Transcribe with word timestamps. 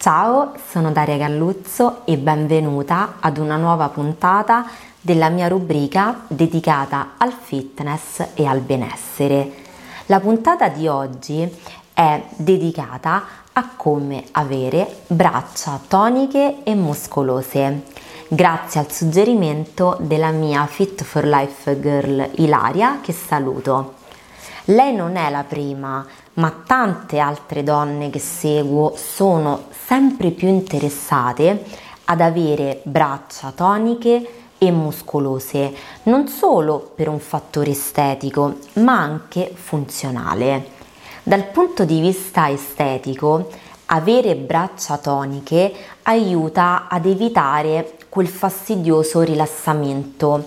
Ciao, 0.00 0.54
sono 0.66 0.92
Daria 0.92 1.18
Galluzzo 1.18 2.06
e 2.06 2.16
benvenuta 2.16 3.16
ad 3.20 3.36
una 3.36 3.56
nuova 3.56 3.90
puntata 3.90 4.64
della 4.98 5.28
mia 5.28 5.46
rubrica 5.46 6.22
dedicata 6.26 7.16
al 7.18 7.32
fitness 7.32 8.28
e 8.32 8.46
al 8.46 8.60
benessere. 8.60 9.52
La 10.06 10.18
puntata 10.18 10.68
di 10.68 10.88
oggi 10.88 11.46
è 11.92 12.22
dedicata 12.34 13.24
a 13.52 13.68
come 13.76 14.24
avere 14.30 15.02
braccia 15.06 15.78
toniche 15.86 16.62
e 16.62 16.74
muscolose, 16.74 17.82
grazie 18.26 18.80
al 18.80 18.90
suggerimento 18.90 19.98
della 20.00 20.30
mia 20.30 20.64
Fit 20.64 21.04
for 21.04 21.26
Life 21.26 21.78
girl 21.78 22.26
Ilaria 22.36 23.00
che 23.02 23.12
saluto. 23.12 23.99
Lei 24.70 24.94
non 24.94 25.16
è 25.16 25.28
la 25.30 25.42
prima, 25.42 26.06
ma 26.34 26.62
tante 26.64 27.18
altre 27.18 27.64
donne 27.64 28.08
che 28.08 28.20
seguo 28.20 28.94
sono 28.94 29.64
sempre 29.86 30.30
più 30.30 30.46
interessate 30.46 31.64
ad 32.04 32.20
avere 32.20 32.80
braccia 32.84 33.50
toniche 33.52 34.52
e 34.58 34.70
muscolose, 34.70 35.74
non 36.04 36.28
solo 36.28 36.92
per 36.94 37.08
un 37.08 37.18
fattore 37.18 37.70
estetico, 37.70 38.58
ma 38.74 39.00
anche 39.00 39.50
funzionale. 39.52 40.68
Dal 41.24 41.46
punto 41.46 41.84
di 41.84 42.00
vista 42.00 42.48
estetico, 42.48 43.48
avere 43.86 44.36
braccia 44.36 44.98
toniche 44.98 45.72
aiuta 46.02 46.86
ad 46.88 47.06
evitare 47.06 47.96
quel 48.08 48.28
fastidioso 48.28 49.22
rilassamento 49.22 50.46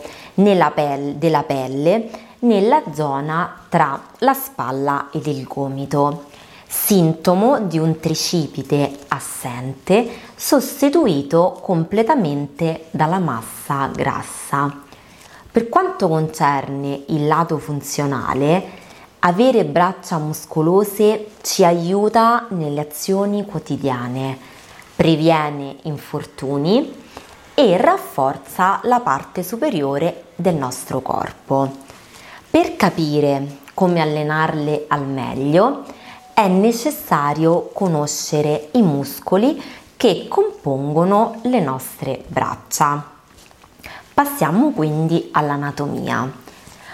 pelle, 0.74 1.18
della 1.18 1.44
pelle 1.44 2.32
nella 2.44 2.82
zona 2.94 3.66
tra 3.70 4.00
la 4.20 4.34
spalla 4.34 5.08
ed 5.12 5.28
il 5.28 5.44
gomito, 5.46 6.26
sintomo 6.68 7.60
di 7.60 7.78
un 7.78 8.00
tricipite 8.00 9.00
assente 9.10 10.10
sostituito 10.36 11.60
completamente 11.62 12.86
dalla 12.92 13.20
massa 13.20 13.88
grassa. 13.94 14.82
Per 15.52 15.70
quanto 15.70 16.08
concerne 16.08 17.04
il 17.08 17.28
lato 17.28 17.60
funzionale, 17.60 18.82
avere 19.20 19.66
braccia 19.66 20.18
muscolose 20.18 21.28
ci 21.42 21.64
aiuta 21.64 22.48
nelle 22.50 22.82
azioni 22.82 23.46
quotidiane, 23.46 24.38
previene 24.96 25.78
infortuni 25.84 27.02
e 27.54 27.78
rafforza 27.78 28.80
la 28.84 29.00
parte 29.00 29.44
superiore 29.44 30.24
del 30.36 30.56
nostro 30.56 31.02
corpo. 31.02 31.83
Per 32.54 32.76
capire 32.76 33.62
come 33.74 34.00
allenarle 34.00 34.86
al 34.88 35.08
meglio 35.08 35.86
è 36.36 36.48
necessario 36.48 37.72
conoscere 37.74 38.70
i 38.74 38.84
muscoli 38.84 39.60
che 39.98 40.28
compongono 40.30 41.40
le 41.46 41.60
nostre 41.60 42.24
braccia. 42.28 43.10
Passiamo 44.14 44.70
quindi 44.70 45.30
all'anatomia. 45.32 46.32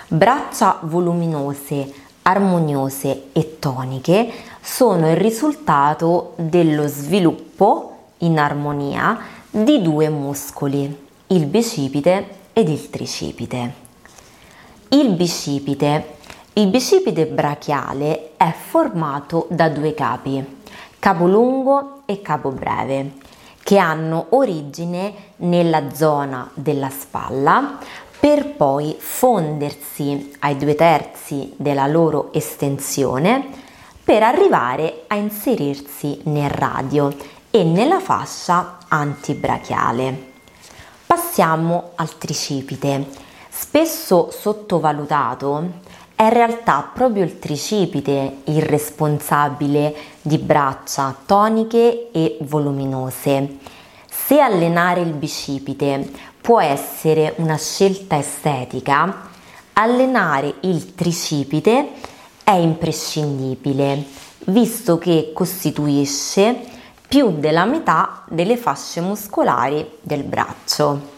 Braccia 0.07 0.79
voluminose 0.83 1.93
armoniose 2.21 3.23
e 3.33 3.59
toniche 3.59 4.31
sono 4.61 5.11
il 5.11 5.17
risultato 5.17 6.35
dello 6.37 6.87
sviluppo 6.87 8.11
in 8.19 8.39
armonia 8.39 9.19
di 9.49 9.81
due 9.81 10.07
muscoli, 10.07 11.07
il 11.27 11.45
bicipite 11.47 12.27
ed 12.53 12.69
il 12.69 12.89
tricipite. 12.89 13.87
Il 14.91 15.11
bicipite, 15.11 16.15
il 16.53 16.67
bicipite 16.67 17.27
brachiale 17.27 18.31
è 18.37 18.51
formato 18.51 19.45
da 19.51 19.69
due 19.69 19.93
capi, 19.93 20.43
capo 20.97 21.27
lungo 21.27 22.01
e 22.05 22.23
capo 22.23 22.49
breve, 22.49 23.11
che 23.61 23.77
hanno 23.77 24.25
origine 24.29 25.13
nella 25.37 25.93
zona 25.93 26.49
della 26.55 26.89
spalla, 26.89 27.77
per 28.19 28.55
poi 28.55 28.95
fondersi 28.97 30.33
ai 30.39 30.57
due 30.57 30.73
terzi 30.73 31.53
della 31.55 31.85
loro 31.85 32.33
estensione 32.33 33.45
per 34.03 34.23
arrivare 34.23 35.03
a 35.05 35.13
inserirsi 35.13 36.21
nel 36.23 36.49
radio 36.49 37.15
e 37.51 37.63
nella 37.63 37.99
fascia 37.99 38.79
antibrachiale. 38.87 40.31
Passiamo 41.05 41.91
al 41.93 42.17
tricipite. 42.17 43.27
Spesso 43.61 44.31
sottovalutato, 44.31 45.71
è 46.15 46.23
in 46.23 46.29
realtà 46.29 46.89
proprio 46.93 47.25
il 47.25 47.39
tricipite 47.39 48.37
il 48.45 48.61
responsabile 48.61 49.93
di 50.21 50.37
braccia 50.37 51.13
toniche 51.25 52.09
e 52.13 52.37
voluminose. 52.39 53.57
Se 54.09 54.39
allenare 54.39 55.01
il 55.01 55.11
bicipite 55.11 56.09
può 56.39 56.61
essere 56.61 57.33
una 57.39 57.57
scelta 57.57 58.17
estetica, 58.17 59.27
allenare 59.73 60.55
il 60.61 60.95
tricipite 60.95 61.89
è 62.41 62.53
imprescindibile, 62.53 64.05
visto 64.45 64.97
che 64.97 65.31
costituisce 65.33 66.57
più 67.05 67.39
della 67.39 67.65
metà 67.65 68.23
delle 68.29 68.55
fasce 68.55 69.01
muscolari 69.01 69.85
del 69.99 70.23
braccio. 70.23 71.17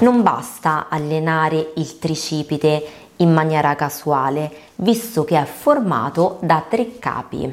Non 0.00 0.22
basta 0.22 0.86
allenare 0.88 1.72
il 1.74 1.98
tricipite 1.98 2.86
in 3.16 3.32
maniera 3.32 3.74
casuale, 3.74 4.48
visto 4.76 5.24
che 5.24 5.36
è 5.36 5.44
formato 5.44 6.38
da 6.40 6.62
tre 6.68 7.00
capi. 7.00 7.52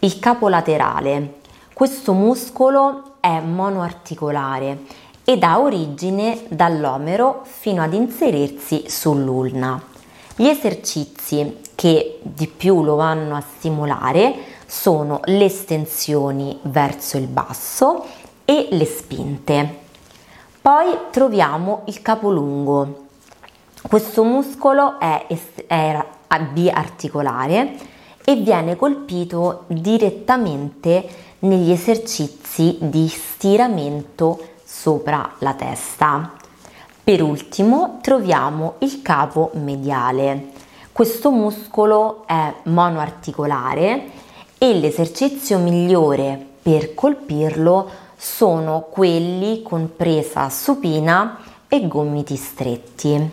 Il 0.00 0.18
capo 0.18 0.48
laterale. 0.48 1.38
Questo 1.72 2.14
muscolo 2.14 3.14
è 3.20 3.38
monoarticolare 3.38 4.78
ed 5.24 5.44
ha 5.44 5.60
origine 5.60 6.42
dall'omero 6.48 7.42
fino 7.44 7.80
ad 7.80 7.92
inserirsi 7.92 8.86
sull'ulna. 8.88 9.80
Gli 10.34 10.48
esercizi 10.48 11.58
che 11.76 12.18
di 12.22 12.48
più 12.48 12.82
lo 12.82 12.96
vanno 12.96 13.36
a 13.36 13.44
stimolare 13.56 14.34
sono 14.66 15.20
le 15.26 15.44
estensioni 15.44 16.58
verso 16.62 17.18
il 17.18 17.28
basso 17.28 18.04
e 18.44 18.66
le 18.72 18.84
spinte. 18.84 19.80
Poi 20.62 20.96
troviamo 21.10 21.82
il 21.86 22.02
capo 22.02 22.30
lungo. 22.30 23.06
Questo 23.82 24.22
muscolo 24.22 25.00
è, 25.00 25.26
è 25.66 26.06
biarticolare 26.52 27.74
e 28.24 28.36
viene 28.36 28.76
colpito 28.76 29.64
direttamente 29.66 31.04
negli 31.40 31.72
esercizi 31.72 32.78
di 32.80 33.08
stiramento 33.08 34.38
sopra 34.62 35.32
la 35.38 35.54
testa. 35.54 36.30
Per 37.02 37.20
ultimo 37.20 37.98
troviamo 38.00 38.74
il 38.78 39.02
capo 39.02 39.50
mediale. 39.54 40.50
Questo 40.92 41.32
muscolo 41.32 42.22
è 42.24 42.54
monoarticolare 42.66 44.10
e 44.58 44.74
l'esercizio 44.74 45.58
migliore 45.58 46.50
per 46.62 46.94
colpirlo 46.94 48.01
sono 48.24 48.86
quelli 48.88 49.62
con 49.62 49.96
presa 49.96 50.48
supina 50.48 51.38
e 51.66 51.88
gomiti 51.88 52.36
stretti. 52.36 53.30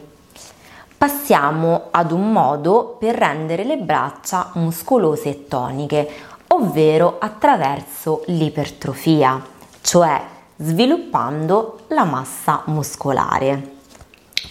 Passiamo 0.97 1.89
ad 1.91 2.11
un 2.11 2.31
modo 2.31 2.97
per 2.99 3.13
rendere 3.13 3.65
le 3.65 3.77
braccia 3.77 4.49
muscolose 4.55 5.29
e 5.29 5.47
toniche, 5.47 6.09
ovvero 6.47 7.17
attraverso 7.19 8.23
l'ipertrofia, 8.25 9.39
cioè 9.81 10.19
sviluppando 10.55 11.81
la 11.89 12.05
massa 12.05 12.63
muscolare. 12.65 13.75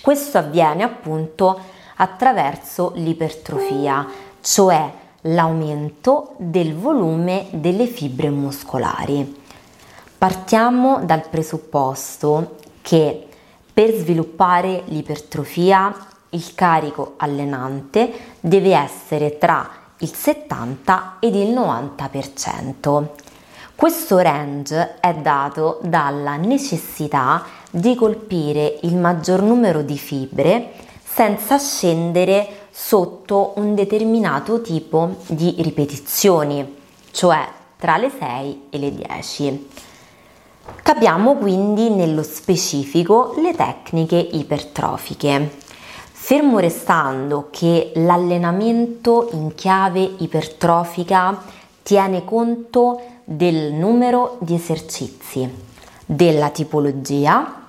Questo 0.00 0.38
avviene 0.38 0.84
appunto 0.84 1.58
attraverso 1.96 2.92
l'ipertrofia, 2.94 4.06
cioè 4.40 4.88
l'aumento 5.22 6.34
del 6.36 6.76
volume 6.76 7.48
delle 7.50 7.86
fibre 7.86 8.30
muscolari. 8.30 9.46
Partiamo 10.18 11.04
dal 11.04 11.28
presupposto 11.28 12.56
che 12.82 13.28
per 13.72 13.94
sviluppare 13.94 14.82
l'ipertrofia 14.86 15.94
il 16.30 16.54
carico 16.56 17.14
allenante 17.18 18.12
deve 18.40 18.74
essere 18.74 19.38
tra 19.38 19.70
il 19.98 20.12
70 20.12 21.18
ed 21.20 21.36
il 21.36 21.50
90%. 21.50 23.06
Questo 23.76 24.18
range 24.18 24.96
è 24.98 25.14
dato 25.14 25.78
dalla 25.82 26.34
necessità 26.34 27.44
di 27.70 27.94
colpire 27.94 28.80
il 28.82 28.96
maggior 28.96 29.40
numero 29.42 29.82
di 29.82 29.96
fibre 29.96 30.72
senza 31.04 31.58
scendere 31.58 32.66
sotto 32.72 33.52
un 33.54 33.76
determinato 33.76 34.62
tipo 34.62 35.18
di 35.28 35.54
ripetizioni, 35.58 36.76
cioè 37.12 37.46
tra 37.76 37.96
le 37.96 38.10
6 38.10 38.62
e 38.70 38.78
le 38.78 38.92
10. 38.92 39.86
Capiamo 40.82 41.36
quindi 41.36 41.90
nello 41.90 42.22
specifico 42.22 43.34
le 43.38 43.54
tecniche 43.54 44.16
ipertrofiche. 44.16 45.50
Fermo 46.10 46.58
restando 46.58 47.48
che 47.50 47.92
l'allenamento 47.94 49.30
in 49.32 49.54
chiave 49.54 50.00
ipertrofica 50.18 51.42
tiene 51.82 52.24
conto 52.24 53.00
del 53.24 53.72
numero 53.72 54.36
di 54.40 54.54
esercizi, 54.54 55.50
della 56.04 56.50
tipologia 56.50 57.68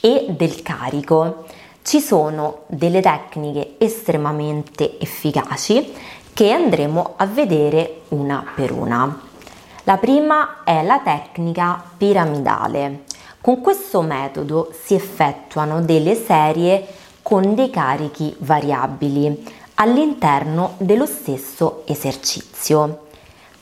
e 0.00 0.26
del 0.30 0.62
carico. 0.62 1.44
Ci 1.82 2.00
sono 2.00 2.64
delle 2.66 3.00
tecniche 3.00 3.76
estremamente 3.78 4.98
efficaci 5.00 5.92
che 6.32 6.50
andremo 6.50 7.14
a 7.16 7.26
vedere 7.26 8.02
una 8.08 8.44
per 8.54 8.72
una. 8.72 9.30
La 9.84 9.96
prima 9.96 10.62
è 10.62 10.84
la 10.84 11.00
tecnica 11.00 11.82
piramidale. 11.96 13.02
Con 13.40 13.60
questo 13.60 14.00
metodo 14.00 14.72
si 14.80 14.94
effettuano 14.94 15.82
delle 15.82 16.14
serie 16.14 16.86
con 17.20 17.56
dei 17.56 17.68
carichi 17.68 18.32
variabili 18.38 19.44
all'interno 19.74 20.74
dello 20.76 21.04
stesso 21.04 21.82
esercizio. 21.86 23.06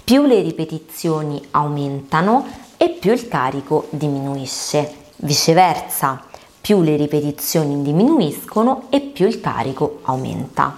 Più 0.05 0.26
le 0.26 0.43
ripetizioni 0.43 1.43
aumentano 1.52 2.46
e 2.76 2.90
più 2.90 3.12
il 3.12 3.26
carico 3.26 3.87
diminuisce. 3.88 4.96
Viceversa, 5.17 6.22
più 6.61 6.82
le 6.82 6.96
ripetizioni 6.96 7.81
diminuiscono 7.81 8.88
e 8.90 9.00
più 9.00 9.26
il 9.26 9.40
carico 9.40 10.00
aumenta. 10.02 10.75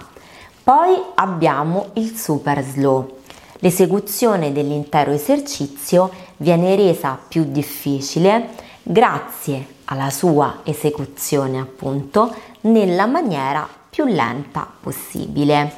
Poi 0.63 0.97
abbiamo 1.15 1.87
il 1.95 2.15
super 2.15 2.63
slow. 2.63 3.17
L'esecuzione 3.63 4.51
dell'intero 4.51 5.11
esercizio 5.11 6.11
viene 6.35 6.75
resa 6.75 7.17
più 7.25 7.45
difficile 7.45 8.49
grazie 8.83 9.65
alla 9.85 10.09
sua 10.09 10.59
esecuzione 10.63 11.61
appunto 11.61 12.35
nella 12.61 13.05
maniera 13.05 13.65
più 13.89 14.03
lenta 14.03 14.67
possibile. 14.81 15.75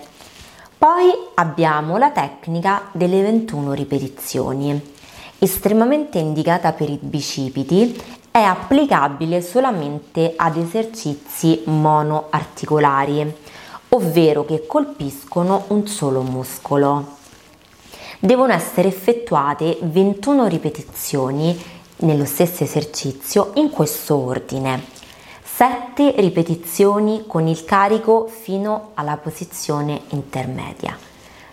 Poi 0.79 1.11
abbiamo 1.35 1.97
la 1.97 2.09
tecnica 2.09 2.89
delle 2.91 3.21
21 3.21 3.73
ripetizioni. 3.73 4.93
Estremamente 5.37 6.17
indicata 6.17 6.71
per 6.71 6.89
i 6.89 6.97
bicipiti, 6.99 8.01
è 8.31 8.39
applicabile 8.41 9.43
solamente 9.43 10.33
ad 10.35 10.57
esercizi 10.57 11.61
monoarticolari, 11.65 13.31
ovvero 13.89 14.43
che 14.43 14.65
colpiscono 14.65 15.65
un 15.67 15.85
solo 15.85 16.23
muscolo. 16.23 17.21
Devono 18.25 18.53
essere 18.53 18.87
effettuate 18.87 19.77
21 19.83 20.47
ripetizioni 20.47 21.63
nello 21.97 22.25
stesso 22.25 22.63
esercizio 22.63 23.51
in 23.53 23.69
questo 23.69 24.15
ordine. 24.15 24.83
7 25.43 26.15
ripetizioni 26.17 27.25
con 27.27 27.45
il 27.45 27.63
carico 27.65 28.25
fino 28.25 28.93
alla 28.95 29.17
posizione 29.17 30.01
intermedia. 30.09 30.97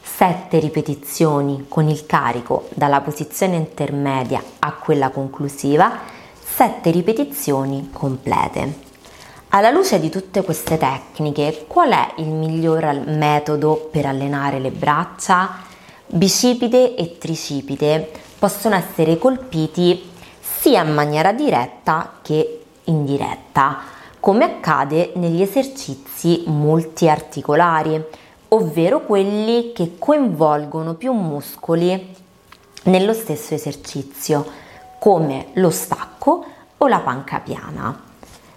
7 0.00 0.58
ripetizioni 0.60 1.66
con 1.69 1.88
il 1.90 2.06
carico 2.06 2.70
dalla 2.70 3.02
posizione 3.02 3.56
intermedia 3.56 4.42
a 4.60 4.72
quella 4.72 5.10
conclusiva, 5.10 5.98
7 6.42 6.90
ripetizioni 6.90 7.90
complete. 7.92 8.78
Alla 9.50 9.70
luce 9.70 10.00
di 10.00 10.08
tutte 10.08 10.42
queste 10.42 10.78
tecniche, 10.78 11.66
qual 11.69 11.90
è 11.90 12.12
il 12.16 12.28
miglior 12.28 13.02
metodo 13.08 13.90
per 13.92 14.06
allenare 14.06 14.58
le 14.58 14.70
braccia? 14.70 15.69
Bicipite 16.06 16.94
e 16.94 17.16
tricipite 17.19 18.10
possono 18.38 18.75
essere 18.75 19.19
colpiti 19.19 20.10
sia 20.40 20.82
in 20.82 20.93
maniera 20.93 21.32
diretta 21.32 22.19
che 22.22 22.64
indiretta, 22.84 23.78
come 24.20 24.44
accade 24.44 25.12
negli 25.14 25.40
esercizi 25.40 26.44
multiarticolari, 26.46 28.02
ovvero 28.49 29.00
quelli 29.00 29.72
che 29.72 29.94
coinvolgono 29.99 30.94
più 30.94 31.12
muscoli 31.12 32.14
nello 32.84 33.14
stesso 33.14 33.55
esercizio, 33.55 34.44
come 34.98 35.48
lo 35.55 35.70
stacco 35.70 36.44
o 36.78 36.87
la 36.88 37.00
panca 37.00 37.38
piana. 37.38 38.10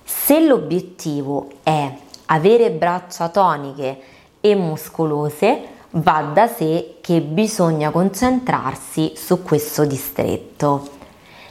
Se 0.04 0.40
l'obiettivo 0.40 1.50
è 1.64 1.92
avere 2.26 2.72
braccia 2.72 3.30
toniche 3.30 4.00
e 4.42 4.56
muscolose, 4.56 5.68
va 5.98 6.30
da 6.34 6.48
sé 6.48 6.98
che 7.02 7.22
bisogna 7.22 7.90
concentrarsi 7.90 9.14
su 9.16 9.44
questo 9.44 9.86
distretto. 9.86 10.90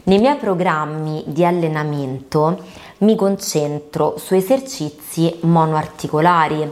Nei 0.04 0.18
miei 0.18 0.36
programmi 0.36 1.24
di 1.26 1.44
allenamento 1.44 2.62
mi 2.98 3.16
concentro 3.16 4.16
su 4.18 4.34
esercizi 4.34 5.38
monoarticolari, 5.42 6.70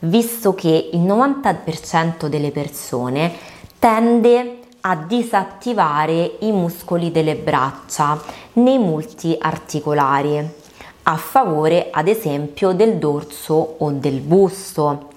visto 0.00 0.54
che 0.54 0.90
il 0.92 1.00
90% 1.00 2.26
delle 2.26 2.50
persone 2.50 3.32
tende 3.78 4.58
a 4.80 4.96
disattivare 4.96 6.36
i 6.40 6.52
muscoli 6.52 7.10
delle 7.10 7.36
braccia 7.36 8.20
nei 8.54 8.76
multiarticolari 8.78 10.62
a 11.06 11.16
favore 11.16 11.88
ad 11.90 12.08
esempio 12.08 12.72
del 12.72 12.96
dorso 12.96 13.76
o 13.78 13.90
del 13.92 14.20
busto. 14.20 15.12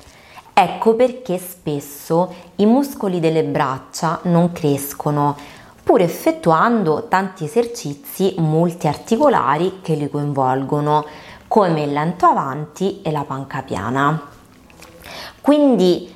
Ecco 0.59 0.95
perché 0.95 1.37
spesso 1.37 2.33
i 2.55 2.65
muscoli 2.65 3.19
delle 3.19 3.43
braccia 3.43 4.21
non 4.23 4.51
crescono 4.51 5.37
pur 5.83 6.01
effettuando 6.01 7.05
tanti 7.07 7.43
esercizi 7.43 8.33
multiarticolari 8.39 9.81
che 9.83 9.93
li 9.93 10.09
coinvolgono, 10.09 11.05
come 11.47 11.83
il 11.83 11.93
lento 11.93 12.25
avanti 12.25 13.03
e 13.03 13.11
la 13.11 13.23
panca 13.23 13.61
piana. 13.61 14.19
Quindi 15.41 16.11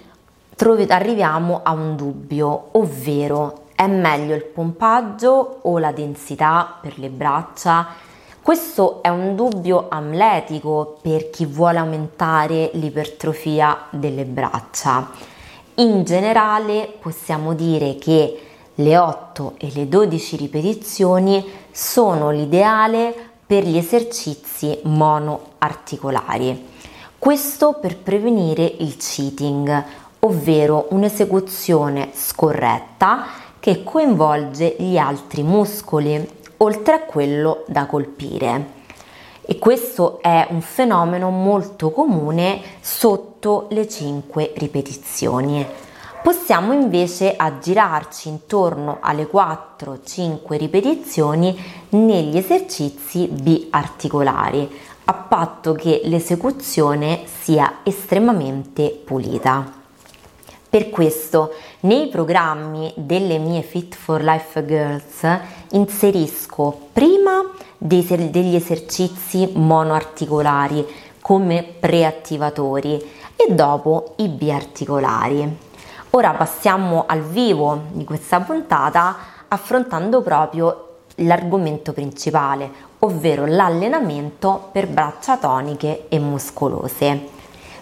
trovi, 0.55 0.87
arriviamo 0.89 1.59
a 1.61 1.73
un 1.73 1.95
dubbio, 1.95 2.69
ovvero 2.71 3.65
è 3.75 3.85
meglio 3.85 4.33
il 4.33 4.45
pompaggio 4.45 5.59
o 5.61 5.77
la 5.77 5.91
densità 5.91 6.77
per 6.81 6.97
le 6.97 7.09
braccia? 7.09 7.89
Questo 8.43 9.03
è 9.03 9.07
un 9.07 9.35
dubbio 9.35 9.85
amletico 9.87 10.97
per 10.99 11.29
chi 11.29 11.45
vuole 11.45 11.77
aumentare 11.77 12.71
l'ipertrofia 12.73 13.83
delle 13.91 14.25
braccia. 14.25 15.11
In 15.75 16.03
generale 16.03 16.91
possiamo 16.99 17.53
dire 17.53 17.97
che 17.97 18.39
le 18.73 18.97
8 18.97 19.53
e 19.59 19.71
le 19.75 19.87
12 19.87 20.37
ripetizioni 20.37 21.45
sono 21.69 22.31
l'ideale 22.31 23.13
per 23.45 23.63
gli 23.63 23.77
esercizi 23.77 24.79
monoarticolari. 24.85 26.67
Questo 27.19 27.73
per 27.79 27.95
prevenire 27.99 28.63
il 28.63 28.97
cheating, 28.97 29.83
ovvero 30.21 30.87
un'esecuzione 30.89 32.09
scorretta 32.13 33.23
che 33.59 33.83
coinvolge 33.83 34.77
gli 34.79 34.97
altri 34.97 35.43
muscoli, 35.43 36.39
oltre 36.61 36.93
a 36.93 37.01
quello 37.01 37.63
da 37.67 37.85
colpire. 37.85 38.79
E 39.41 39.57
questo 39.57 40.21
è 40.21 40.47
un 40.49 40.61
fenomeno 40.61 41.29
molto 41.29 41.91
comune 41.91 42.61
sotto 42.79 43.67
le 43.71 43.87
5 43.87 44.53
ripetizioni. 44.55 45.65
Possiamo 46.23 46.71
invece 46.71 47.35
aggirarci 47.35 48.29
intorno 48.29 48.99
alle 49.01 49.27
4-5 49.27 50.55
ripetizioni 50.55 51.59
negli 51.89 52.37
esercizi 52.37 53.27
biarticolari, 53.27 54.69
a 55.05 55.13
patto 55.13 55.73
che 55.73 56.01
l'esecuzione 56.03 57.23
sia 57.25 57.79
estremamente 57.83 59.01
pulita. 59.03 59.80
Per 60.71 60.89
questo 60.89 61.53
nei 61.81 62.07
programmi 62.07 62.93
delle 62.95 63.39
mie 63.39 63.61
Fit 63.61 63.93
for 63.93 64.21
Life 64.21 64.65
Girls 64.65 65.27
inserisco 65.71 66.87
prima 66.93 67.41
degli 67.77 68.55
esercizi 68.55 69.51
monoarticolari 69.53 70.87
come 71.19 71.65
preattivatori 71.77 72.93
e 73.35 73.53
dopo 73.53 74.13
i 74.19 74.29
biarticolari. 74.29 75.57
Ora 76.11 76.31
passiamo 76.31 77.03
al 77.05 77.21
vivo 77.21 77.87
di 77.91 78.05
questa 78.05 78.39
puntata 78.39 79.17
affrontando 79.49 80.21
proprio 80.21 80.99
l'argomento 81.15 81.91
principale, 81.91 82.71
ovvero 82.99 83.45
l'allenamento 83.45 84.69
per 84.71 84.87
braccia 84.87 85.35
toniche 85.35 86.05
e 86.07 86.17
muscolose. 86.17 87.39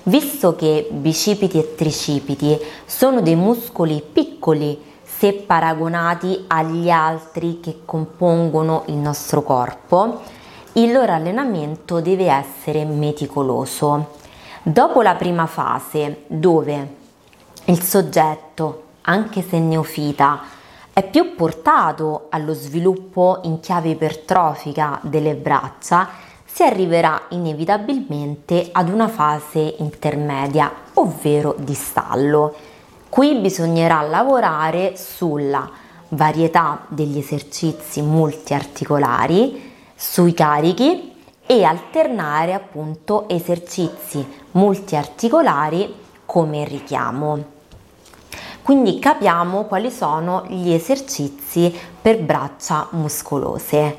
Visto 0.09 0.55
che 0.55 0.87
bicipiti 0.89 1.59
e 1.59 1.75
tricipiti 1.75 2.57
sono 2.83 3.21
dei 3.21 3.35
muscoli 3.35 4.01
piccoli 4.01 4.81
se 5.03 5.33
paragonati 5.33 6.45
agli 6.47 6.89
altri 6.89 7.59
che 7.59 7.81
compongono 7.85 8.85
il 8.87 8.95
nostro 8.95 9.43
corpo, 9.43 10.21
il 10.73 10.91
loro 10.91 11.11
allenamento 11.11 12.01
deve 12.01 12.25
essere 12.25 12.85
meticoloso. 12.85 14.15
Dopo 14.63 15.03
la 15.03 15.13
prima 15.13 15.45
fase, 15.45 16.23
dove 16.25 16.95
il 17.65 17.79
soggetto, 17.83 18.85
anche 19.01 19.43
se 19.47 19.59
neofita, 19.59 20.41
è 20.91 21.07
più 21.07 21.35
portato 21.35 22.25
allo 22.31 22.55
sviluppo 22.55 23.41
in 23.43 23.59
chiave 23.59 23.89
ipertrofica 23.89 24.97
delle 25.03 25.35
braccia, 25.35 26.28
si 26.59 26.65
arriverà 26.65 27.21
inevitabilmente 27.29 28.67
ad 28.73 28.89
una 28.89 29.07
fase 29.07 29.75
intermedia, 29.77 30.69
ovvero 30.95 31.55
di 31.57 31.73
stallo. 31.73 32.53
Qui 33.07 33.35
bisognerà 33.35 34.01
lavorare 34.01 34.97
sulla 34.97 35.71
varietà 36.09 36.83
degli 36.89 37.17
esercizi 37.17 38.01
multiarticolari 38.01 39.71
sui 39.95 40.33
carichi 40.33 41.13
e 41.45 41.63
alternare 41.63 42.53
appunto 42.53 43.29
esercizi 43.29 44.27
multiarticolari 44.51 45.95
come 46.25 46.65
richiamo. 46.65 47.41
Quindi 48.61 48.99
capiamo 48.99 49.63
quali 49.63 49.89
sono 49.89 50.43
gli 50.49 50.73
esercizi 50.73 51.73
per 52.01 52.21
braccia 52.21 52.89
muscolose. 52.91 53.95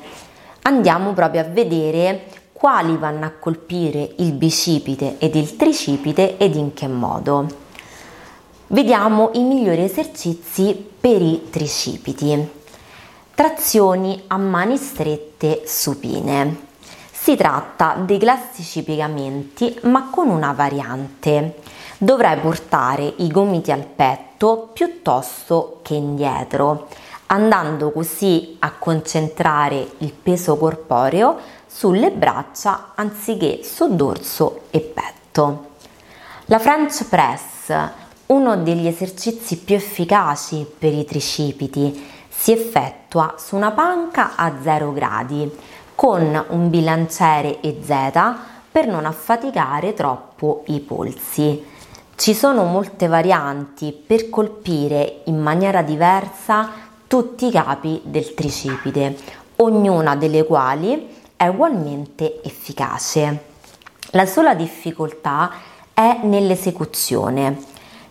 Andiamo 0.61 1.13
proprio 1.13 1.41
a 1.41 1.45
vedere 1.45 2.39
quali 2.61 2.95
vanno 2.95 3.25
a 3.25 3.31
colpire 3.31 4.13
il 4.19 4.33
bicipite 4.33 5.15
ed 5.17 5.33
il 5.33 5.55
tricipite 5.55 6.37
ed 6.37 6.53
in 6.53 6.75
che 6.75 6.87
modo. 6.87 7.47
Vediamo 8.67 9.31
i 9.33 9.41
migliori 9.41 9.81
esercizi 9.81 10.75
per 10.99 11.23
i 11.23 11.49
tricipiti. 11.49 12.49
Trazioni 13.33 14.25
a 14.27 14.37
mani 14.37 14.77
strette 14.77 15.63
supine. 15.65 16.67
Si 17.11 17.35
tratta 17.35 17.95
dei 17.95 18.19
classici 18.19 18.83
piegamenti 18.83 19.79
ma 19.85 20.11
con 20.11 20.29
una 20.29 20.51
variante. 20.51 21.61
Dovrai 21.97 22.39
portare 22.39 23.11
i 23.17 23.27
gomiti 23.29 23.71
al 23.71 23.85
petto 23.85 24.69
piuttosto 24.71 25.79
che 25.81 25.95
indietro, 25.95 26.89
andando 27.31 27.91
così 27.91 28.57
a 28.59 28.71
concentrare 28.71 29.91
il 29.99 30.13
peso 30.13 30.57
corporeo 30.57 31.37
sulle 31.65 32.11
braccia 32.11 32.91
anziché 32.95 33.61
su 33.63 33.95
dorso 33.95 34.63
e 34.69 34.81
petto. 34.81 35.69
La 36.45 36.59
French 36.59 37.05
Press, 37.07 37.73
uno 38.27 38.57
degli 38.57 38.85
esercizi 38.85 39.57
più 39.57 39.75
efficaci 39.75 40.69
per 40.77 40.93
i 40.93 41.05
tricipiti, 41.05 42.09
si 42.29 42.51
effettua 42.51 43.35
su 43.37 43.55
una 43.55 43.71
panca 43.71 44.35
a 44.35 44.53
0 44.61 44.91
gradi 44.91 45.49
con 45.95 46.45
un 46.49 46.69
bilanciere 46.69 47.61
EZ 47.61 47.93
per 48.69 48.87
non 48.87 49.05
affaticare 49.05 49.93
troppo 49.93 50.63
i 50.67 50.81
polsi. 50.81 51.63
Ci 52.15 52.33
sono 52.33 52.65
molte 52.65 53.07
varianti 53.07 53.93
per 53.93 54.29
colpire 54.29 55.21
in 55.25 55.39
maniera 55.39 55.81
diversa 55.81 56.89
tutti 57.11 57.47
i 57.47 57.51
capi 57.51 57.99
del 58.05 58.33
tricipite, 58.33 59.17
ognuna 59.57 60.15
delle 60.15 60.45
quali 60.45 61.09
è 61.35 61.45
ugualmente 61.45 62.41
efficace. 62.41 63.43
La 64.11 64.25
sola 64.25 64.55
difficoltà 64.55 65.51
è 65.93 66.21
nell'esecuzione. 66.23 67.63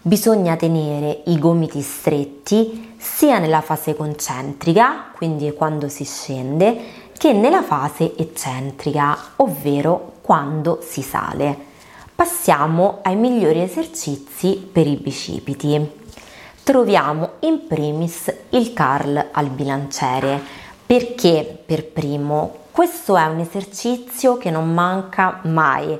Bisogna 0.02 0.54
tenere 0.56 1.22
i 1.28 1.38
gomiti 1.38 1.80
stretti 1.80 2.92
sia 2.98 3.38
nella 3.38 3.62
fase 3.62 3.96
concentrica, 3.96 5.06
quindi 5.14 5.50
quando 5.54 5.88
si 5.88 6.04
scende, 6.04 6.76
che 7.16 7.32
nella 7.32 7.62
fase 7.62 8.14
eccentrica, 8.18 9.16
ovvero 9.36 10.16
quando 10.20 10.78
si 10.82 11.00
sale. 11.00 11.56
Passiamo 12.14 12.98
ai 13.00 13.16
migliori 13.16 13.62
esercizi 13.62 14.56
per 14.70 14.86
i 14.86 14.96
bicipiti. 14.96 15.99
Troviamo 16.62 17.30
in 17.40 17.66
primis 17.66 18.32
il 18.50 18.72
curl 18.74 19.28
al 19.32 19.48
bilanciere, 19.48 20.40
perché 20.86 21.62
per 21.66 21.86
primo 21.86 22.54
questo 22.70 23.16
è 23.16 23.24
un 23.24 23.40
esercizio 23.40 24.36
che 24.36 24.50
non 24.50 24.72
manca 24.72 25.40
mai, 25.44 25.98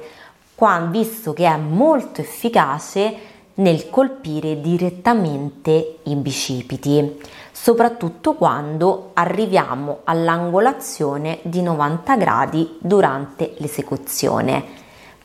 visto 0.91 1.33
che 1.33 1.47
è 1.47 1.57
molto 1.57 2.21
efficace 2.21 3.17
nel 3.55 3.89
colpire 3.91 4.61
direttamente 4.61 5.99
i 6.05 6.15
bicipiti, 6.15 7.19
soprattutto 7.51 8.35
quando 8.35 9.11
arriviamo 9.15 10.01
all'angolazione 10.05 11.39
di 11.43 11.63
90 11.63 12.17
gradi 12.17 12.77
durante 12.79 13.55
l'esecuzione. 13.57 14.63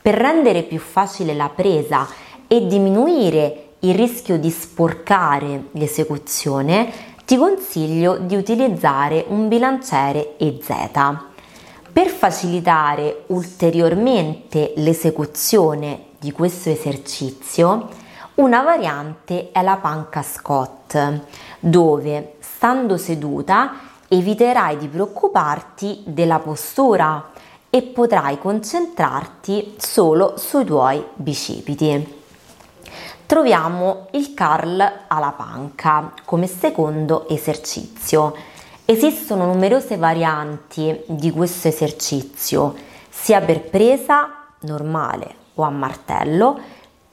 Per 0.00 0.14
rendere 0.14 0.62
più 0.62 0.78
facile 0.78 1.34
la 1.34 1.50
presa 1.54 2.06
e 2.46 2.66
diminuire 2.66 3.65
il 3.86 3.94
rischio 3.94 4.36
di 4.36 4.50
sporcare 4.50 5.66
l'esecuzione, 5.72 6.90
ti 7.24 7.36
consiglio 7.36 8.18
di 8.18 8.34
utilizzare 8.34 9.24
un 9.28 9.48
bilanciere 9.48 10.36
EZ. 10.38 10.68
Per 11.92 12.08
facilitare 12.08 13.22
ulteriormente 13.28 14.72
l'esecuzione 14.76 16.06
di 16.18 16.32
questo 16.32 16.68
esercizio, 16.68 17.88
una 18.34 18.62
variante 18.62 19.50
è 19.52 19.62
la 19.62 19.76
panca 19.76 20.22
Scott, 20.22 20.98
dove 21.60 22.34
stando 22.40 22.96
seduta 22.96 23.72
eviterai 24.08 24.76
di 24.76 24.88
preoccuparti 24.88 26.02
della 26.06 26.38
postura 26.38 27.30
e 27.70 27.82
potrai 27.82 28.38
concentrarti 28.38 29.74
solo 29.78 30.34
sui 30.36 30.64
tuoi 30.64 31.02
bicipiti. 31.14 32.15
Troviamo 33.26 34.06
il 34.12 34.34
curl 34.34 34.92
alla 35.06 35.34
panca 35.36 36.12
come 36.24 36.46
secondo 36.46 37.28
esercizio. 37.28 38.34
Esistono 38.84 39.46
numerose 39.46 39.96
varianti 39.96 41.02
di 41.06 41.30
questo 41.30 41.68
esercizio, 41.68 42.74
sia 43.08 43.40
per 43.40 43.62
presa 43.62 44.44
normale 44.60 45.34
o 45.54 45.62
a 45.62 45.70
martello, 45.70 46.58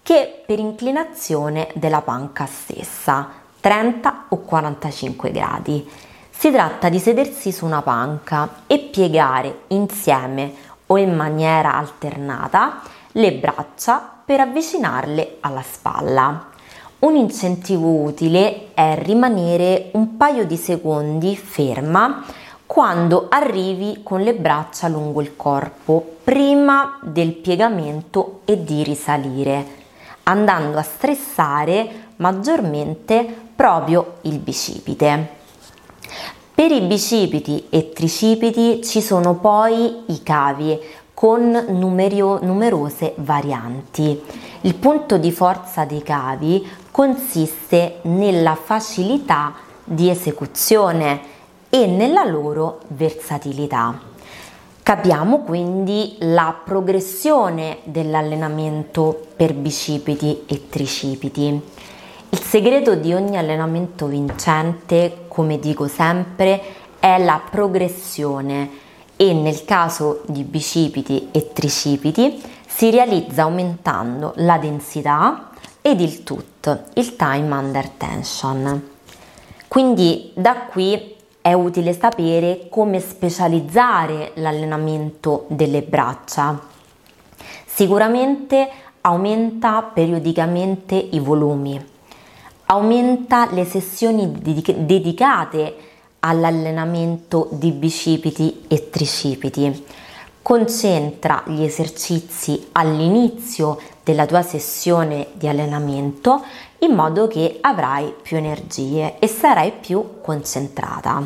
che 0.03 0.43
per 0.45 0.59
inclinazione 0.59 1.69
della 1.73 2.01
panca 2.01 2.45
stessa, 2.45 3.29
30 3.59 4.25
o 4.29 4.37
45 4.39 5.31
gradi. 5.31 5.89
Si 6.29 6.51
tratta 6.51 6.89
di 6.89 6.99
sedersi 6.99 7.51
su 7.51 7.65
una 7.65 7.81
panca 7.81 8.63
e 8.67 8.79
piegare 8.79 9.61
insieme 9.67 10.53
o 10.87 10.97
in 10.97 11.15
maniera 11.15 11.75
alternata 11.75 12.81
le 13.13 13.33
braccia 13.33 14.12
per 14.25 14.39
avvicinarle 14.39 15.37
alla 15.41 15.61
spalla. 15.61 16.47
Un 16.99 17.15
incentivo 17.15 17.87
utile 17.87 18.73
è 18.73 18.97
rimanere 19.01 19.89
un 19.93 20.15
paio 20.17 20.45
di 20.45 20.55
secondi 20.55 21.35
ferma 21.35 22.23
quando 22.65 23.27
arrivi 23.29 24.01
con 24.03 24.21
le 24.21 24.33
braccia 24.33 24.87
lungo 24.87 25.21
il 25.21 25.35
corpo 25.35 26.17
prima 26.23 26.97
del 27.01 27.33
piegamento 27.33 28.41
e 28.45 28.63
di 28.63 28.83
risalire 28.83 29.81
andando 30.23 30.77
a 30.77 30.83
stressare 30.83 32.11
maggiormente 32.17 33.25
proprio 33.55 34.17
il 34.21 34.39
bicipite. 34.39 35.41
Per 36.53 36.71
i 36.71 36.81
bicipiti 36.81 37.65
e 37.69 37.91
tricipiti 37.91 38.83
ci 38.83 39.01
sono 39.01 39.35
poi 39.35 40.03
i 40.07 40.21
cavi 40.21 40.79
con 41.23 41.67
numerio, 41.69 42.39
numerose 42.41 43.13
varianti. 43.15 44.21
Il 44.59 44.75
punto 44.75 45.17
di 45.17 45.31
forza 45.31 45.85
dei 45.85 46.03
cavi 46.03 46.69
consiste 46.91 47.99
nella 48.01 48.55
facilità 48.55 49.53
di 49.85 50.09
esecuzione 50.09 51.21
e 51.69 51.85
nella 51.85 52.25
loro 52.25 52.79
versatilità. 52.87 53.97
Capiamo 54.83 55.43
quindi 55.43 56.17
la 56.19 56.53
progressione 56.61 57.77
dell'allenamento 57.85 59.27
per 59.33 59.53
bicipiti 59.53 60.43
e 60.45 60.67
tricipiti. 60.67 61.61
Il 62.31 62.39
segreto 62.41 62.95
di 62.95 63.13
ogni 63.13 63.37
allenamento 63.37 64.07
vincente, 64.07 65.19
come 65.29 65.57
dico 65.57 65.87
sempre, 65.87 66.61
è 66.99 67.17
la 67.17 67.41
progressione 67.49 68.81
e 69.15 69.33
nel 69.33 69.65
caso 69.65 70.23
di 70.27 70.43
bicipiti 70.43 71.29
e 71.31 71.53
tricipiti 71.53 72.41
si 72.65 72.89
realizza 72.89 73.43
aumentando 73.43 74.33
la 74.37 74.57
densità 74.57 75.51
ed 75.81 76.01
il 76.01 76.23
TUT, 76.23 76.83
il 76.95 77.15
time 77.15 77.55
under 77.55 77.89
tension. 77.89 78.89
Quindi 79.67 80.31
da 80.35 80.55
qui 80.71 81.15
è 81.41 81.53
utile 81.53 81.93
sapere 81.93 82.67
come 82.69 82.99
specializzare 82.99 84.31
l'allenamento 84.35 85.45
delle 85.49 85.81
braccia. 85.81 86.59
Sicuramente 87.65 88.69
aumenta 89.01 89.81
periodicamente 89.81 90.95
i 90.95 91.19
volumi, 91.19 91.83
aumenta 92.65 93.49
le 93.51 93.65
sessioni 93.65 94.31
dedicate 94.31 95.75
all'allenamento 96.25 97.47
di 97.51 97.71
bicipiti 97.71 98.65
e 98.67 98.89
tricipiti, 98.89 99.85
concentra 100.41 101.43
gli 101.45 101.63
esercizi 101.63 102.67
all'inizio 102.73 103.79
della 104.03 104.25
tua 104.25 104.41
sessione 104.41 105.29
di 105.33 105.47
allenamento 105.47 106.43
in 106.79 106.93
modo 106.93 107.27
che 107.27 107.57
avrai 107.61 108.13
più 108.21 108.37
energie 108.37 109.17
e 109.19 109.27
sarai 109.27 109.71
più 109.71 110.21
concentrata. 110.21 111.25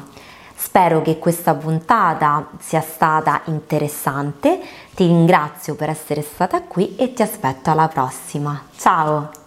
Spero 0.56 1.02
che 1.02 1.20
questa 1.20 1.54
puntata 1.54 2.50
sia 2.60 2.82
stata 2.82 3.42
interessante, 3.46 4.60
ti 4.96 5.06
ringrazio 5.06 5.76
per 5.76 5.90
essere 5.90 6.22
stata 6.22 6.62
qui 6.64 6.96
e 6.96 7.14
ti 7.14 7.22
aspetto 7.22 7.70
alla 7.70 7.88
prossima. 7.88 8.64
Ciao! 8.76 9.47